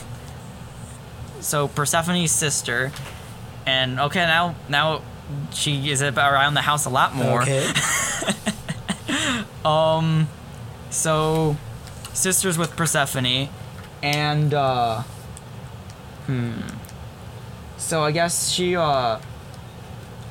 So 1.42 1.68
Persephone's 1.68 2.32
sister, 2.32 2.92
and 3.66 4.00
okay, 4.00 4.26
now 4.26 4.56
now 4.68 5.02
she 5.54 5.92
is 5.92 6.02
around 6.02 6.56
the 6.56 6.62
house 6.62 6.86
a 6.86 6.90
lot 6.90 7.14
more. 7.14 7.44
Okay. 7.44 7.72
Um, 9.66 10.28
so, 10.92 11.58
sisters 12.14 12.56
with 12.56 12.76
Persephone, 12.76 13.50
and 14.04 14.54
uh, 14.54 15.02
hmm. 16.28 16.62
So 17.78 18.04
I 18.04 18.12
guess 18.12 18.50
she 18.50 18.76
uh, 18.76 19.20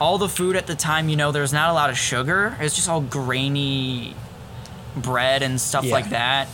all 0.00 0.18
the 0.18 0.28
food 0.28 0.56
at 0.56 0.66
the 0.66 0.74
time, 0.74 1.08
you 1.08 1.16
know, 1.16 1.30
there's 1.32 1.52
not 1.52 1.70
a 1.70 1.72
lot 1.72 1.90
of 1.90 1.96
sugar. 1.98 2.56
It's 2.60 2.74
just 2.74 2.88
all 2.88 3.00
grainy 3.00 4.14
bread 4.96 5.42
and 5.42 5.60
stuff 5.60 5.84
Yeah. 5.84 5.92
like 5.92 6.10
that. 6.10 6.48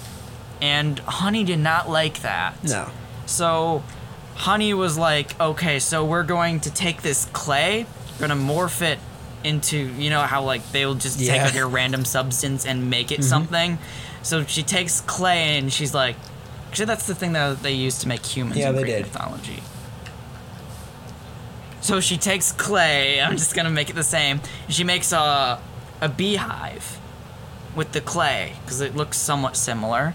And 0.61 0.99
Honey 1.00 1.44
did 1.44 1.59
not 1.59 1.88
like 1.88 2.20
that. 2.23 2.62
no. 2.64 2.88
So 3.26 3.82
Honey 4.35 4.75
was 4.75 4.99
like, 4.99 5.38
okay, 5.40 5.78
so 5.78 6.04
we're 6.04 6.25
going 6.25 6.61
to 6.61 6.70
take 6.70 7.02
this 7.02 7.26
clay, 7.32 7.87
we're 8.18 8.26
gonna 8.28 8.40
morph 8.40 8.82
it 8.82 8.99
into, 9.44 9.76
you 9.78 10.11
know, 10.11 10.20
how 10.23 10.42
like 10.42 10.70
they'll 10.73 10.94
just 10.94 11.18
take 11.18 11.28
Yeah. 11.28 11.44
like 11.44 11.54
a 11.54 11.64
random 11.66 12.04
substance 12.04 12.66
and 12.66 12.90
make 12.90 13.11
it 13.12 13.20
mm-hmm. 13.20 13.28
something. 13.28 13.78
So 14.23 14.44
she 14.44 14.62
takes 14.62 15.00
clay 15.02 15.56
and 15.59 15.73
she's 15.73 15.94
like, 15.94 16.16
actually, 16.68 16.87
that's 16.87 17.06
the 17.06 17.14
thing 17.14 17.32
that 17.32 17.62
they 17.62 17.73
used 17.73 18.00
to 18.02 18.09
make 18.09 18.25
humans 18.26 18.59
Yeah, 18.59 18.70
in 18.70 18.76
they 18.76 18.82
Greek 18.82 18.94
did. 18.97 19.02
mythology. 19.06 19.62
So 21.80 22.00
she 22.00 22.16
takes 22.16 22.52
clay. 22.52 23.20
I'm 23.20 23.37
just 23.37 23.54
gonna 23.54 23.70
make 23.70 23.88
it 23.90 23.94
the 23.96 24.02
same. 24.04 24.40
She 24.68 24.84
makes 24.84 25.12
a 25.12 25.60
a 26.00 26.08
beehive 26.08 26.99
with 27.75 27.92
the 27.92 28.00
clay 28.00 28.54
because 28.64 28.80
it 28.80 28.94
looks 28.96 29.16
somewhat 29.16 29.56
similar, 29.56 30.14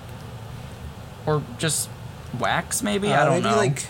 or 1.25 1.41
just 1.57 1.89
wax 2.39 2.84
maybe. 2.84 3.12
I 3.13 3.22
Uh, 3.22 3.25
don't 3.25 3.34
maybe 3.43 3.50
know. 3.55 3.57
like 3.57 3.81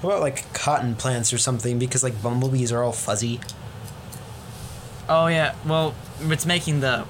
what 0.00 0.10
about 0.10 0.22
like 0.22 0.52
cotton 0.52 0.96
plants 0.96 1.32
or 1.32 1.38
something 1.38 1.78
because 1.78 2.02
like 2.02 2.20
bumblebees 2.22 2.72
are 2.72 2.82
all 2.82 2.92
fuzzy. 2.92 3.38
oh 5.08 5.26
yeah, 5.28 5.54
well 5.66 5.94
it's 6.22 6.46
making 6.46 6.80
the 6.80 7.04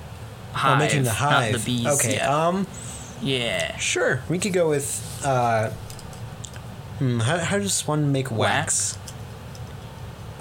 hive, 0.52 0.76
oh, 0.76 0.78
making 0.78 1.04
the 1.04 1.12
hive. 1.12 1.52
not 1.52 1.58
the 1.60 1.64
bees. 1.64 1.86
okay. 1.86 2.14
yet. 2.16 2.28
Um. 2.28 2.66
yeah. 3.22 3.76
Sure. 3.78 4.22
We 4.28 4.38
could 4.38 4.52
go 4.52 4.68
with. 4.68 5.22
Uh. 5.24 5.70
Hmm. 6.98 7.20
How, 7.20 7.38
how 7.38 7.58
does 7.58 7.86
one 7.86 8.12
make 8.12 8.30
wax? 8.30 8.98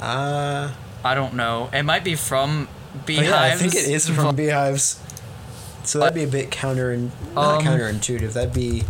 Uh. 0.01 0.71
I 1.03 1.15
don't 1.15 1.33
know. 1.33 1.69
It 1.73 1.83
might 1.83 2.03
be 2.03 2.15
from 2.15 2.67
oh, 2.71 2.99
beehives. 3.05 3.29
yeah, 3.29 3.41
I 3.41 3.55
think 3.55 3.73
it 3.73 3.85
is 3.89 4.07
from 4.07 4.35
beehives. 4.35 5.01
So 5.83 5.97
that'd 5.99 6.13
be 6.13 6.23
a 6.23 6.27
bit 6.27 6.51
counter 6.51 6.95
not 6.95 7.13
Um, 7.35 7.63
counterintuitive. 7.65 8.33
That'd 8.33 8.53
be 8.53 8.83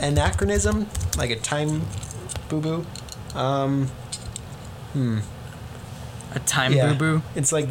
anachronism, 0.00 0.88
like 1.16 1.30
a 1.30 1.36
time 1.36 1.82
boo 2.48 2.60
boo. 2.60 2.86
Um. 3.38 3.86
Hmm. 4.92 5.18
A 6.34 6.40
time 6.40 6.72
Yeah. 6.72 6.92
boo 6.92 7.18
boo. 7.18 7.22
It's 7.34 7.52
like 7.52 7.68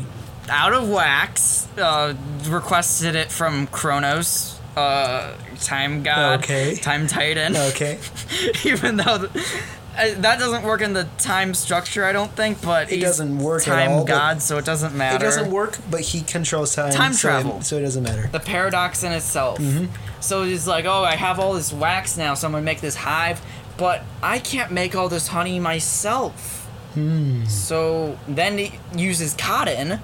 out 0.49 0.73
of 0.73 0.87
wax. 0.87 1.67
Uh, 1.77 2.13
requested 2.47 3.15
it 3.15 3.31
from 3.31 3.67
Kronos, 3.67 4.57
uh, 4.77 5.33
time 5.59 6.03
god, 6.03 6.39
Okay. 6.39 6.75
time 6.75 7.07
titan. 7.07 7.57
okay. 7.57 7.99
Even 8.63 8.95
though 8.97 9.27
th- 9.27 9.45
that 9.95 10.39
doesn't 10.39 10.63
work 10.63 10.81
in 10.81 10.93
the 10.93 11.07
time 11.17 11.53
structure, 11.53 12.05
I 12.05 12.11
don't 12.11 12.31
think. 12.31 12.61
But 12.61 12.91
It 12.91 12.95
he's 12.95 13.03
doesn't 13.03 13.39
work 13.39 13.63
time 13.63 13.91
all, 13.91 14.03
god, 14.03 14.41
so 14.41 14.57
it 14.57 14.65
doesn't 14.65 14.95
matter. 14.95 15.15
It 15.17 15.19
doesn't 15.19 15.49
work, 15.51 15.77
but 15.89 16.01
he 16.01 16.21
controls 16.21 16.75
time. 16.75 16.91
Time 16.93 17.13
so 17.13 17.27
it- 17.27 17.31
travel. 17.31 17.61
so 17.61 17.77
it 17.77 17.81
doesn't 17.81 18.03
matter. 18.03 18.29
The 18.31 18.39
paradox 18.39 19.03
in 19.03 19.11
itself. 19.11 19.59
Mm-hmm. 19.59 19.85
So 20.21 20.43
he's 20.43 20.67
like, 20.67 20.85
oh, 20.85 21.03
I 21.03 21.15
have 21.15 21.39
all 21.39 21.53
this 21.53 21.71
wax 21.73 22.17
now, 22.17 22.33
so 22.33 22.47
I'm 22.47 22.51
gonna 22.53 22.63
make 22.63 22.81
this 22.81 22.95
hive, 22.95 23.41
but 23.77 24.03
I 24.23 24.39
can't 24.39 24.71
make 24.71 24.95
all 24.95 25.09
this 25.09 25.27
honey 25.29 25.59
myself. 25.59 26.67
Hmm. 26.93 27.45
So 27.45 28.17
then 28.27 28.57
he 28.57 28.79
uses 28.95 29.33
cotton, 29.33 29.99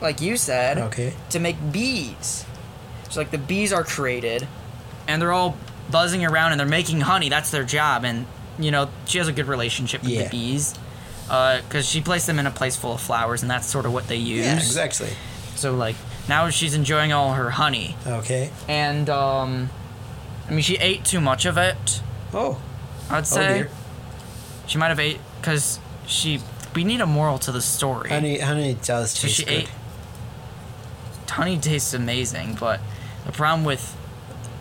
like 0.00 0.20
you 0.20 0.36
said, 0.36 0.78
Okay. 0.78 1.12
to 1.30 1.40
make 1.40 1.56
bees. 1.72 2.44
So 3.10 3.20
like 3.20 3.30
the 3.32 3.38
bees 3.38 3.72
are 3.72 3.84
created, 3.84 4.46
and 5.06 5.20
they're 5.20 5.32
all 5.32 5.56
buzzing 5.90 6.24
around 6.24 6.52
and 6.52 6.58
they're 6.58 6.66
making 6.66 7.02
honey. 7.02 7.28
That's 7.28 7.50
their 7.50 7.64
job, 7.64 8.04
and 8.04 8.26
you 8.58 8.70
know 8.70 8.88
she 9.06 9.18
has 9.18 9.28
a 9.28 9.32
good 9.32 9.46
relationship 9.46 10.02
with 10.02 10.10
Yeah. 10.10 10.24
the 10.24 10.30
bees, 10.30 10.74
because 11.26 11.86
she 11.88 12.00
placed 12.00 12.26
them 12.26 12.38
in 12.38 12.46
a 12.46 12.50
place 12.50 12.76
full 12.76 12.92
of 12.94 13.00
flowers, 13.00 13.42
and 13.42 13.50
that's 13.50 13.66
sort 13.66 13.86
of 13.86 13.92
what 13.92 14.08
they 14.08 14.16
use. 14.16 14.44
Yeah, 14.46 14.56
exactly. 14.56 15.10
So 15.56 15.74
like 15.74 15.96
now 16.28 16.48
she's 16.50 16.74
enjoying 16.74 17.12
all 17.12 17.34
her 17.34 17.50
honey, 17.50 17.96
Okay. 18.06 18.50
and 18.68 19.08
um, 19.10 19.70
I 20.48 20.50
mean 20.52 20.62
she 20.62 20.76
ate 20.76 21.04
too 21.04 21.20
much 21.20 21.44
of 21.46 21.56
it. 21.58 22.00
Oh. 22.32 22.60
I'd 23.10 23.18
Oh 23.20 23.22
say 23.22 23.54
dear. 23.58 23.70
she 24.66 24.78
might 24.78 24.88
have 24.88 25.00
ate 25.00 25.20
because 25.40 25.78
she. 26.06 26.40
We 26.74 26.82
need 26.82 27.00
a 27.00 27.06
moral 27.06 27.38
to 27.38 27.52
the 27.52 27.60
story. 27.62 28.08
Honey, 28.10 28.40
honey 28.40 28.76
does 28.84 29.12
So 29.12 29.28
taste 29.28 29.36
she 29.36 29.44
good. 29.44 29.52
ate. 29.54 29.70
Honey 31.28 31.58
tastes 31.58 31.94
amazing, 31.94 32.56
but 32.60 32.80
the 33.26 33.32
problem 33.32 33.64
with 33.64 33.96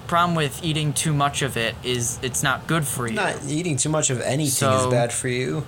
problem 0.07 0.36
with 0.36 0.63
eating 0.63 0.93
too 0.93 1.13
much 1.13 1.41
of 1.41 1.55
it 1.57 1.75
is 1.83 2.19
it's 2.22 2.43
not 2.43 2.67
good 2.67 2.86
for 2.86 3.07
you. 3.07 3.13
Not 3.15 3.36
eating 3.48 3.77
too 3.77 3.89
much 3.89 4.10
of 4.10 4.22
anything 4.22 4.50
So- 4.69 4.86
is 4.88 4.88
bad 4.88 5.12
for 5.13 5.27
you. 5.27 5.65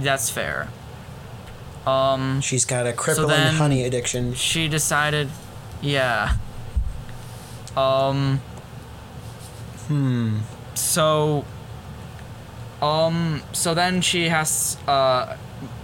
That's 0.00 0.30
fair. 0.30 0.68
Um, 1.86 2.40
She's 2.40 2.64
got 2.64 2.86
a 2.86 2.92
crippling 2.92 3.28
then- 3.28 3.54
honey 3.54 3.84
addiction. 3.84 4.34
she 4.34 4.68
decided, 4.68 5.28
yeah. 5.80 6.34
Um. 7.76 8.40
Hmm. 9.88 10.38
So. 10.74 11.44
Um. 12.82 13.42
So 13.52 13.74
then 13.74 14.00
she 14.00 14.28
has. 14.28 14.76
Uh. 14.86 15.36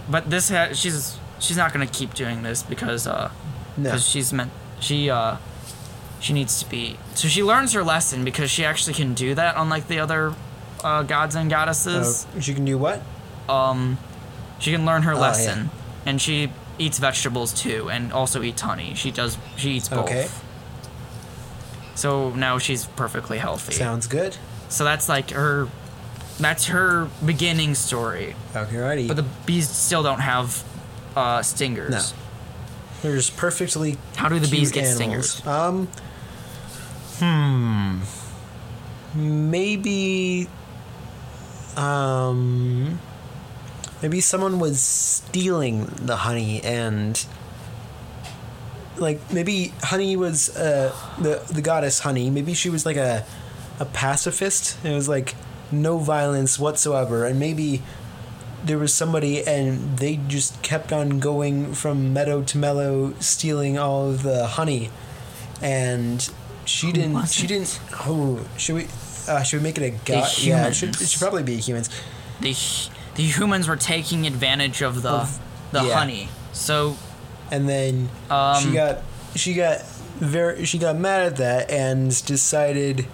But 0.09 0.29
this 0.29 0.49
ha- 0.49 0.73
she's 0.73 1.17
she's 1.39 1.55
not 1.57 1.71
gonna 1.73 1.87
keep 1.87 2.13
doing 2.13 2.43
this 2.43 2.61
because 2.63 3.07
uh 3.07 3.29
No. 3.77 3.83
because 3.89 4.07
she's 4.07 4.33
meant 4.33 4.51
she 4.79 5.09
uh 5.09 5.37
she 6.23 6.33
needs 6.33 6.63
to 6.63 6.69
be 6.69 6.97
so 7.13 7.27
she 7.27 7.43
learns 7.43 7.73
her 7.73 7.83
lesson 7.83 8.23
because 8.25 8.49
she 8.49 8.63
actually 8.65 8.93
can 8.93 9.13
do 9.13 9.35
that 9.35 9.53
unlike 9.57 9.87
the 9.87 9.99
other 9.99 10.33
uh, 10.83 11.03
gods 11.03 11.35
and 11.35 11.49
goddesses 11.49 12.25
Uh, 12.35 12.39
she 12.39 12.53
can 12.55 12.65
do 12.65 12.77
what? 12.77 13.01
um 13.49 13.97
she 14.59 14.71
can 14.71 14.85
learn 14.85 15.03
her 15.03 15.13
Oh, 15.13 15.19
lesson 15.19 15.69
and 16.05 16.21
she 16.21 16.49
eats 16.79 16.97
vegetables 16.97 17.53
too 17.53 17.89
and 17.91 18.11
also 18.13 18.41
eats 18.41 18.61
honey 18.61 18.93
she 18.95 19.11
does 19.11 19.37
she 19.57 19.71
eats 19.71 19.89
both 19.89 20.05
Okay. 20.09 20.27
so 21.95 22.31
now 22.31 22.57
she's 22.57 22.85
perfectly 22.85 23.37
healthy 23.37 23.73
Sounds 23.73 24.07
good. 24.07 24.37
so 24.69 24.83
that's 24.83 25.07
like 25.09 25.31
her 25.31 25.67
that's 26.39 26.65
her 26.65 27.09
beginning 27.23 27.75
story. 27.75 28.35
Okay, 28.55 28.77
righty. 28.77 29.07
But 29.07 29.17
the 29.17 29.25
bees 29.45 29.69
still 29.69 30.01
don't 30.01 30.19
have 30.19 30.63
uh, 31.15 31.43
stingers. 31.43 31.91
No. 31.91 32.01
There's 33.03 33.29
perfectly. 33.29 33.97
How 34.15 34.29
do 34.29 34.39
the 34.39 34.47
bees 34.47 34.71
get 34.71 34.85
animals. 34.85 35.29
stingers? 35.29 35.47
Um. 35.47 35.87
Hmm. 37.19 37.99
Maybe. 39.15 40.47
Um. 41.77 42.99
Maybe 44.01 44.19
someone 44.19 44.59
was 44.59 44.81
stealing 44.81 45.85
the 46.01 46.17
honey 46.17 46.61
and. 46.63 47.23
Like 48.97 49.33
maybe 49.33 49.73
honey 49.81 50.15
was 50.15 50.55
uh 50.55 50.95
the 51.17 51.43
the 51.51 51.63
goddess 51.63 51.99
honey. 51.99 52.29
Maybe 52.29 52.53
she 52.53 52.69
was 52.69 52.85
like 52.85 52.97
a 52.97 53.25
a 53.79 53.85
pacifist. 53.85 54.77
It 54.85 54.93
was 54.93 55.09
like 55.09 55.35
no 55.71 55.97
violence 55.97 56.59
whatsoever, 56.59 57.25
and 57.25 57.39
maybe 57.39 57.81
there 58.63 58.77
was 58.77 58.93
somebody 58.93 59.43
and 59.45 59.97
they 59.97 60.17
just 60.27 60.61
kept 60.61 60.93
on 60.93 61.19
going 61.19 61.73
from 61.73 62.13
meadow 62.13 62.41
to 62.43 62.57
meadow 62.57 63.13
stealing 63.19 63.77
all 63.77 64.09
of 64.09 64.23
the 64.23 64.47
honey 64.47 64.89
and 65.61 66.29
she 66.65 66.91
didn't 66.91 67.25
she 67.27 67.45
it? 67.45 67.47
didn't 67.47 67.79
oh 68.07 68.39
should 68.57 68.75
we 68.75 68.87
uh, 69.27 69.41
should 69.43 69.59
we 69.59 69.63
make 69.63 69.77
it 69.77 69.83
a 69.83 69.91
The 70.05 70.39
yeah 70.41 70.67
it 70.67 70.73
should, 70.75 70.89
it 71.01 71.07
should 71.09 71.19
probably 71.21 71.43
be 71.43 71.57
humans 71.57 71.89
The 72.41 72.55
the 73.15 73.23
humans 73.23 73.67
were 73.67 73.75
taking 73.77 74.25
advantage 74.27 74.81
of 74.81 75.01
the 75.01 75.09
Of- 75.11 75.39
the 75.71 75.83
yeah. 75.83 75.93
honey. 75.99 76.29
So 76.51 76.97
and 77.51 77.67
then 77.69 78.09
Um, 78.29 78.61
she 78.63 78.71
got 78.73 78.99
she 79.35 79.53
got 79.53 79.81
very 80.19 80.65
she 80.65 80.77
got 80.77 80.95
mad 80.97 81.21
at 81.23 81.35
that 81.37 81.69
and 81.71 82.09
decided 82.25 83.07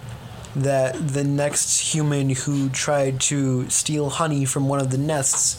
that 0.56 1.08
the 1.08 1.22
next 1.24 1.94
human 1.94 2.30
who 2.30 2.68
tried 2.70 3.20
to 3.20 3.68
steal 3.70 4.10
honey 4.10 4.44
from 4.44 4.68
one 4.68 4.80
of 4.80 4.90
the 4.90 4.98
nests 4.98 5.58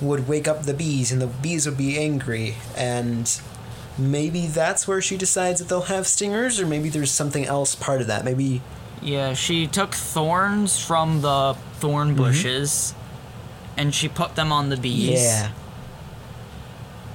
would 0.00 0.26
wake 0.26 0.48
up 0.48 0.64
the 0.64 0.74
bees 0.74 1.12
and 1.12 1.20
the 1.20 1.26
bees 1.26 1.66
would 1.66 1.76
be 1.78 1.98
angry 1.98 2.56
and 2.76 3.40
maybe 3.98 4.46
that's 4.46 4.88
where 4.88 5.00
she 5.00 5.16
decides 5.16 5.60
that 5.60 5.68
they'll 5.68 5.82
have 5.82 6.06
stingers 6.06 6.58
or 6.60 6.66
maybe 6.66 6.88
there's 6.88 7.10
something 7.12 7.44
else 7.46 7.74
part 7.74 8.00
of 8.00 8.06
that 8.08 8.24
maybe 8.24 8.60
yeah, 9.02 9.34
she 9.34 9.66
took 9.66 9.92
thorns 9.94 10.78
from 10.82 11.20
the 11.20 11.54
thorn 11.74 12.08
Mm-hmm. 12.08 12.16
bushes, 12.16 12.94
and 13.76 13.94
she 13.94 14.08
put 14.08 14.34
them 14.34 14.50
on 14.50 14.70
the 14.70 14.78
bees. 14.78 15.20
yeah 15.22 15.50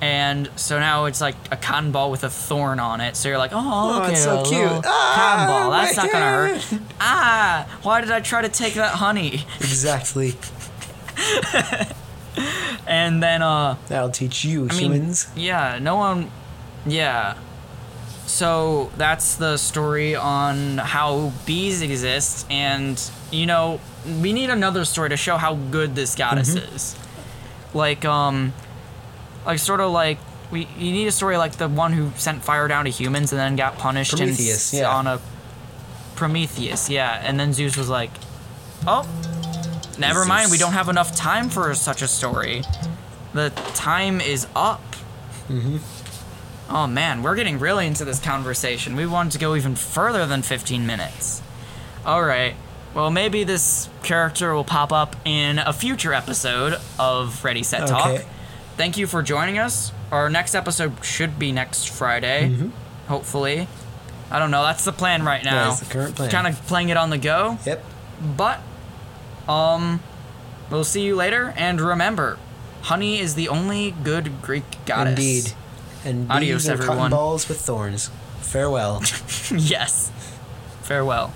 And 0.01 0.49
so 0.55 0.79
now 0.79 1.05
it's 1.05 1.19
like 1.19 1.35
a 1.51 1.57
cotton 1.57 1.91
ball 1.91 2.11
with 2.11 2.23
a 2.23 2.29
thorn 2.29 2.79
on 2.79 3.01
it. 3.01 3.15
So 3.15 3.27
you're 3.27 3.39
like, 3.39 3.51
oh, 3.53 3.59
Oh, 3.59 4.01
okay, 4.03 4.11
it's 4.11 4.23
so 4.23 4.43
cute. 4.45 4.85
Ah, 4.85 5.13
cotton 5.15 5.47
ball. 5.47 5.71
That's 5.71 5.97
not 5.97 6.11
gonna 6.11 6.25
hurt. 6.25 6.79
Ah, 7.01 7.79
why 7.81 8.01
did 8.01 8.11
I 8.11 8.19
try 8.19 8.41
to 8.43 8.49
take 8.49 8.75
that 8.75 8.95
honey? 8.95 9.45
exactly 9.59 10.35
And 12.87 13.21
then, 13.21 13.41
uh, 13.41 13.77
that'll 13.87 14.09
teach 14.09 14.45
you 14.45 14.67
I 14.69 14.73
mean, 14.73 14.79
humans 14.93 15.27
yeah, 15.35 15.79
no 15.81 15.95
one, 15.95 16.29
yeah. 16.85 17.37
So 18.25 18.91
that's 18.95 19.35
the 19.37 19.57
story 19.57 20.15
on 20.15 20.77
how 20.77 21.33
bees 21.47 21.81
exist, 21.81 22.45
and 22.51 23.01
you 23.31 23.45
know, 23.47 23.79
we 24.21 24.33
need 24.33 24.49
another 24.51 24.85
story 24.85 25.09
to 25.09 25.17
show 25.17 25.37
how 25.37 25.55
good 25.55 25.95
this 25.95 26.15
goddess 26.15 26.53
Mm-hmm. 26.55 26.75
is. 26.75 26.95
Like, 27.73 28.05
um, 28.05 28.53
like 29.45 29.57
sort 29.59 29.79
of 29.79 29.91
like 29.91 30.19
we 30.51 30.67
you 30.77 30.91
need 30.91 31.07
a 31.07 31.11
story 31.11 31.37
like 31.37 31.53
the 31.53 31.67
one 31.67 31.93
who 31.93 32.11
sent 32.17 32.43
fire 32.43 32.67
down 32.67 32.85
to 32.85 32.91
humans 32.91 33.31
and 33.31 33.39
then 33.39 33.55
got 33.55 33.77
punished 33.77 34.15
Prometheus, 34.15 34.73
yeah. 34.73 34.89
on 34.89 35.07
a 35.07 35.19
Prometheus, 36.15 36.89
yeah, 36.89 37.21
and 37.23 37.39
then 37.39 37.53
Zeus 37.53 37.77
was 37.77 37.89
like, 37.89 38.11
oh. 38.85 39.07
Never 39.97 40.23
mind, 40.23 40.49
we 40.49 40.57
don't 40.57 40.71
have 40.73 40.87
enough 40.87 41.13
time 41.15 41.49
for 41.49 41.73
such 41.75 42.01
a 42.01 42.07
story. 42.07 42.61
The 43.33 43.49
time 43.73 44.21
is 44.21 44.47
up. 44.55 44.81
Oh 46.69 46.85
man, 46.87 47.23
we're 47.23 47.35
getting 47.35 47.57
really 47.59 47.87
into 47.87 48.05
this 48.05 48.19
conversation. 48.19 48.95
We 48.95 49.05
wanted 49.05 49.31
to 49.33 49.39
go 49.39 49.55
even 49.55 49.75
further 49.75 50.25
than 50.27 50.41
15 50.43 50.85
minutes. 50.85 51.41
Alright, 52.05 52.55
well, 52.93 53.09
maybe 53.09 53.43
this 53.43 53.89
character 54.03 54.53
will 54.53 54.63
pop 54.63 54.91
up 54.91 55.15
in 55.25 55.59
a 55.59 55.73
future 55.73 56.13
episode 56.13 56.79
of 56.99 57.43
Ready 57.43 57.63
Set 57.63 57.87
Talk. 57.87 58.07
Okay. 58.07 58.25
Thank 58.77 58.97
you 58.97 59.07
for 59.07 59.21
joining 59.23 59.57
us. 59.57 59.91
Our 60.11 60.29
next 60.29 60.55
episode 60.55 61.03
should 61.03 61.37
be 61.39 61.51
next 61.51 61.89
Friday, 61.89 62.55
hopefully. 63.07 63.67
I 64.31 64.37
don't 64.39 64.51
know, 64.51 64.63
that's 64.63 64.85
the 64.85 64.91
plan 64.93 65.23
right 65.23 65.43
now. 65.43 65.69
That's 65.69 65.79
the 65.81 65.93
current 65.93 66.15
plan. 66.15 66.29
Kind 66.29 66.47
of 66.47 66.55
playing 66.67 66.89
it 66.89 66.97
on 66.97 67.09
the 67.09 67.17
go. 67.17 67.57
yep 67.65 67.83
But, 68.37 68.59
um, 69.47 70.01
we'll 70.69 70.83
see 70.83 71.01
you 71.03 71.15
later. 71.15 71.53
And 71.57 71.81
remember, 71.81 72.37
honey 72.83 73.19
is 73.19 73.33
the 73.35 73.49
only 73.49 73.91
good 74.03 74.41
Greek 74.43 74.63
goddess. 74.85 75.17
Indeed. 75.17 75.53
And 76.05 76.31
Adios, 76.31 76.63
bees 76.63 76.69
are 76.69 76.73
everyone. 76.73 76.97
cotton 76.97 77.11
balls 77.11 77.47
with 77.49 77.59
thorns. 77.59 78.09
Farewell. 78.41 79.01
yes. 79.55 80.11
Farewell. 80.81 81.33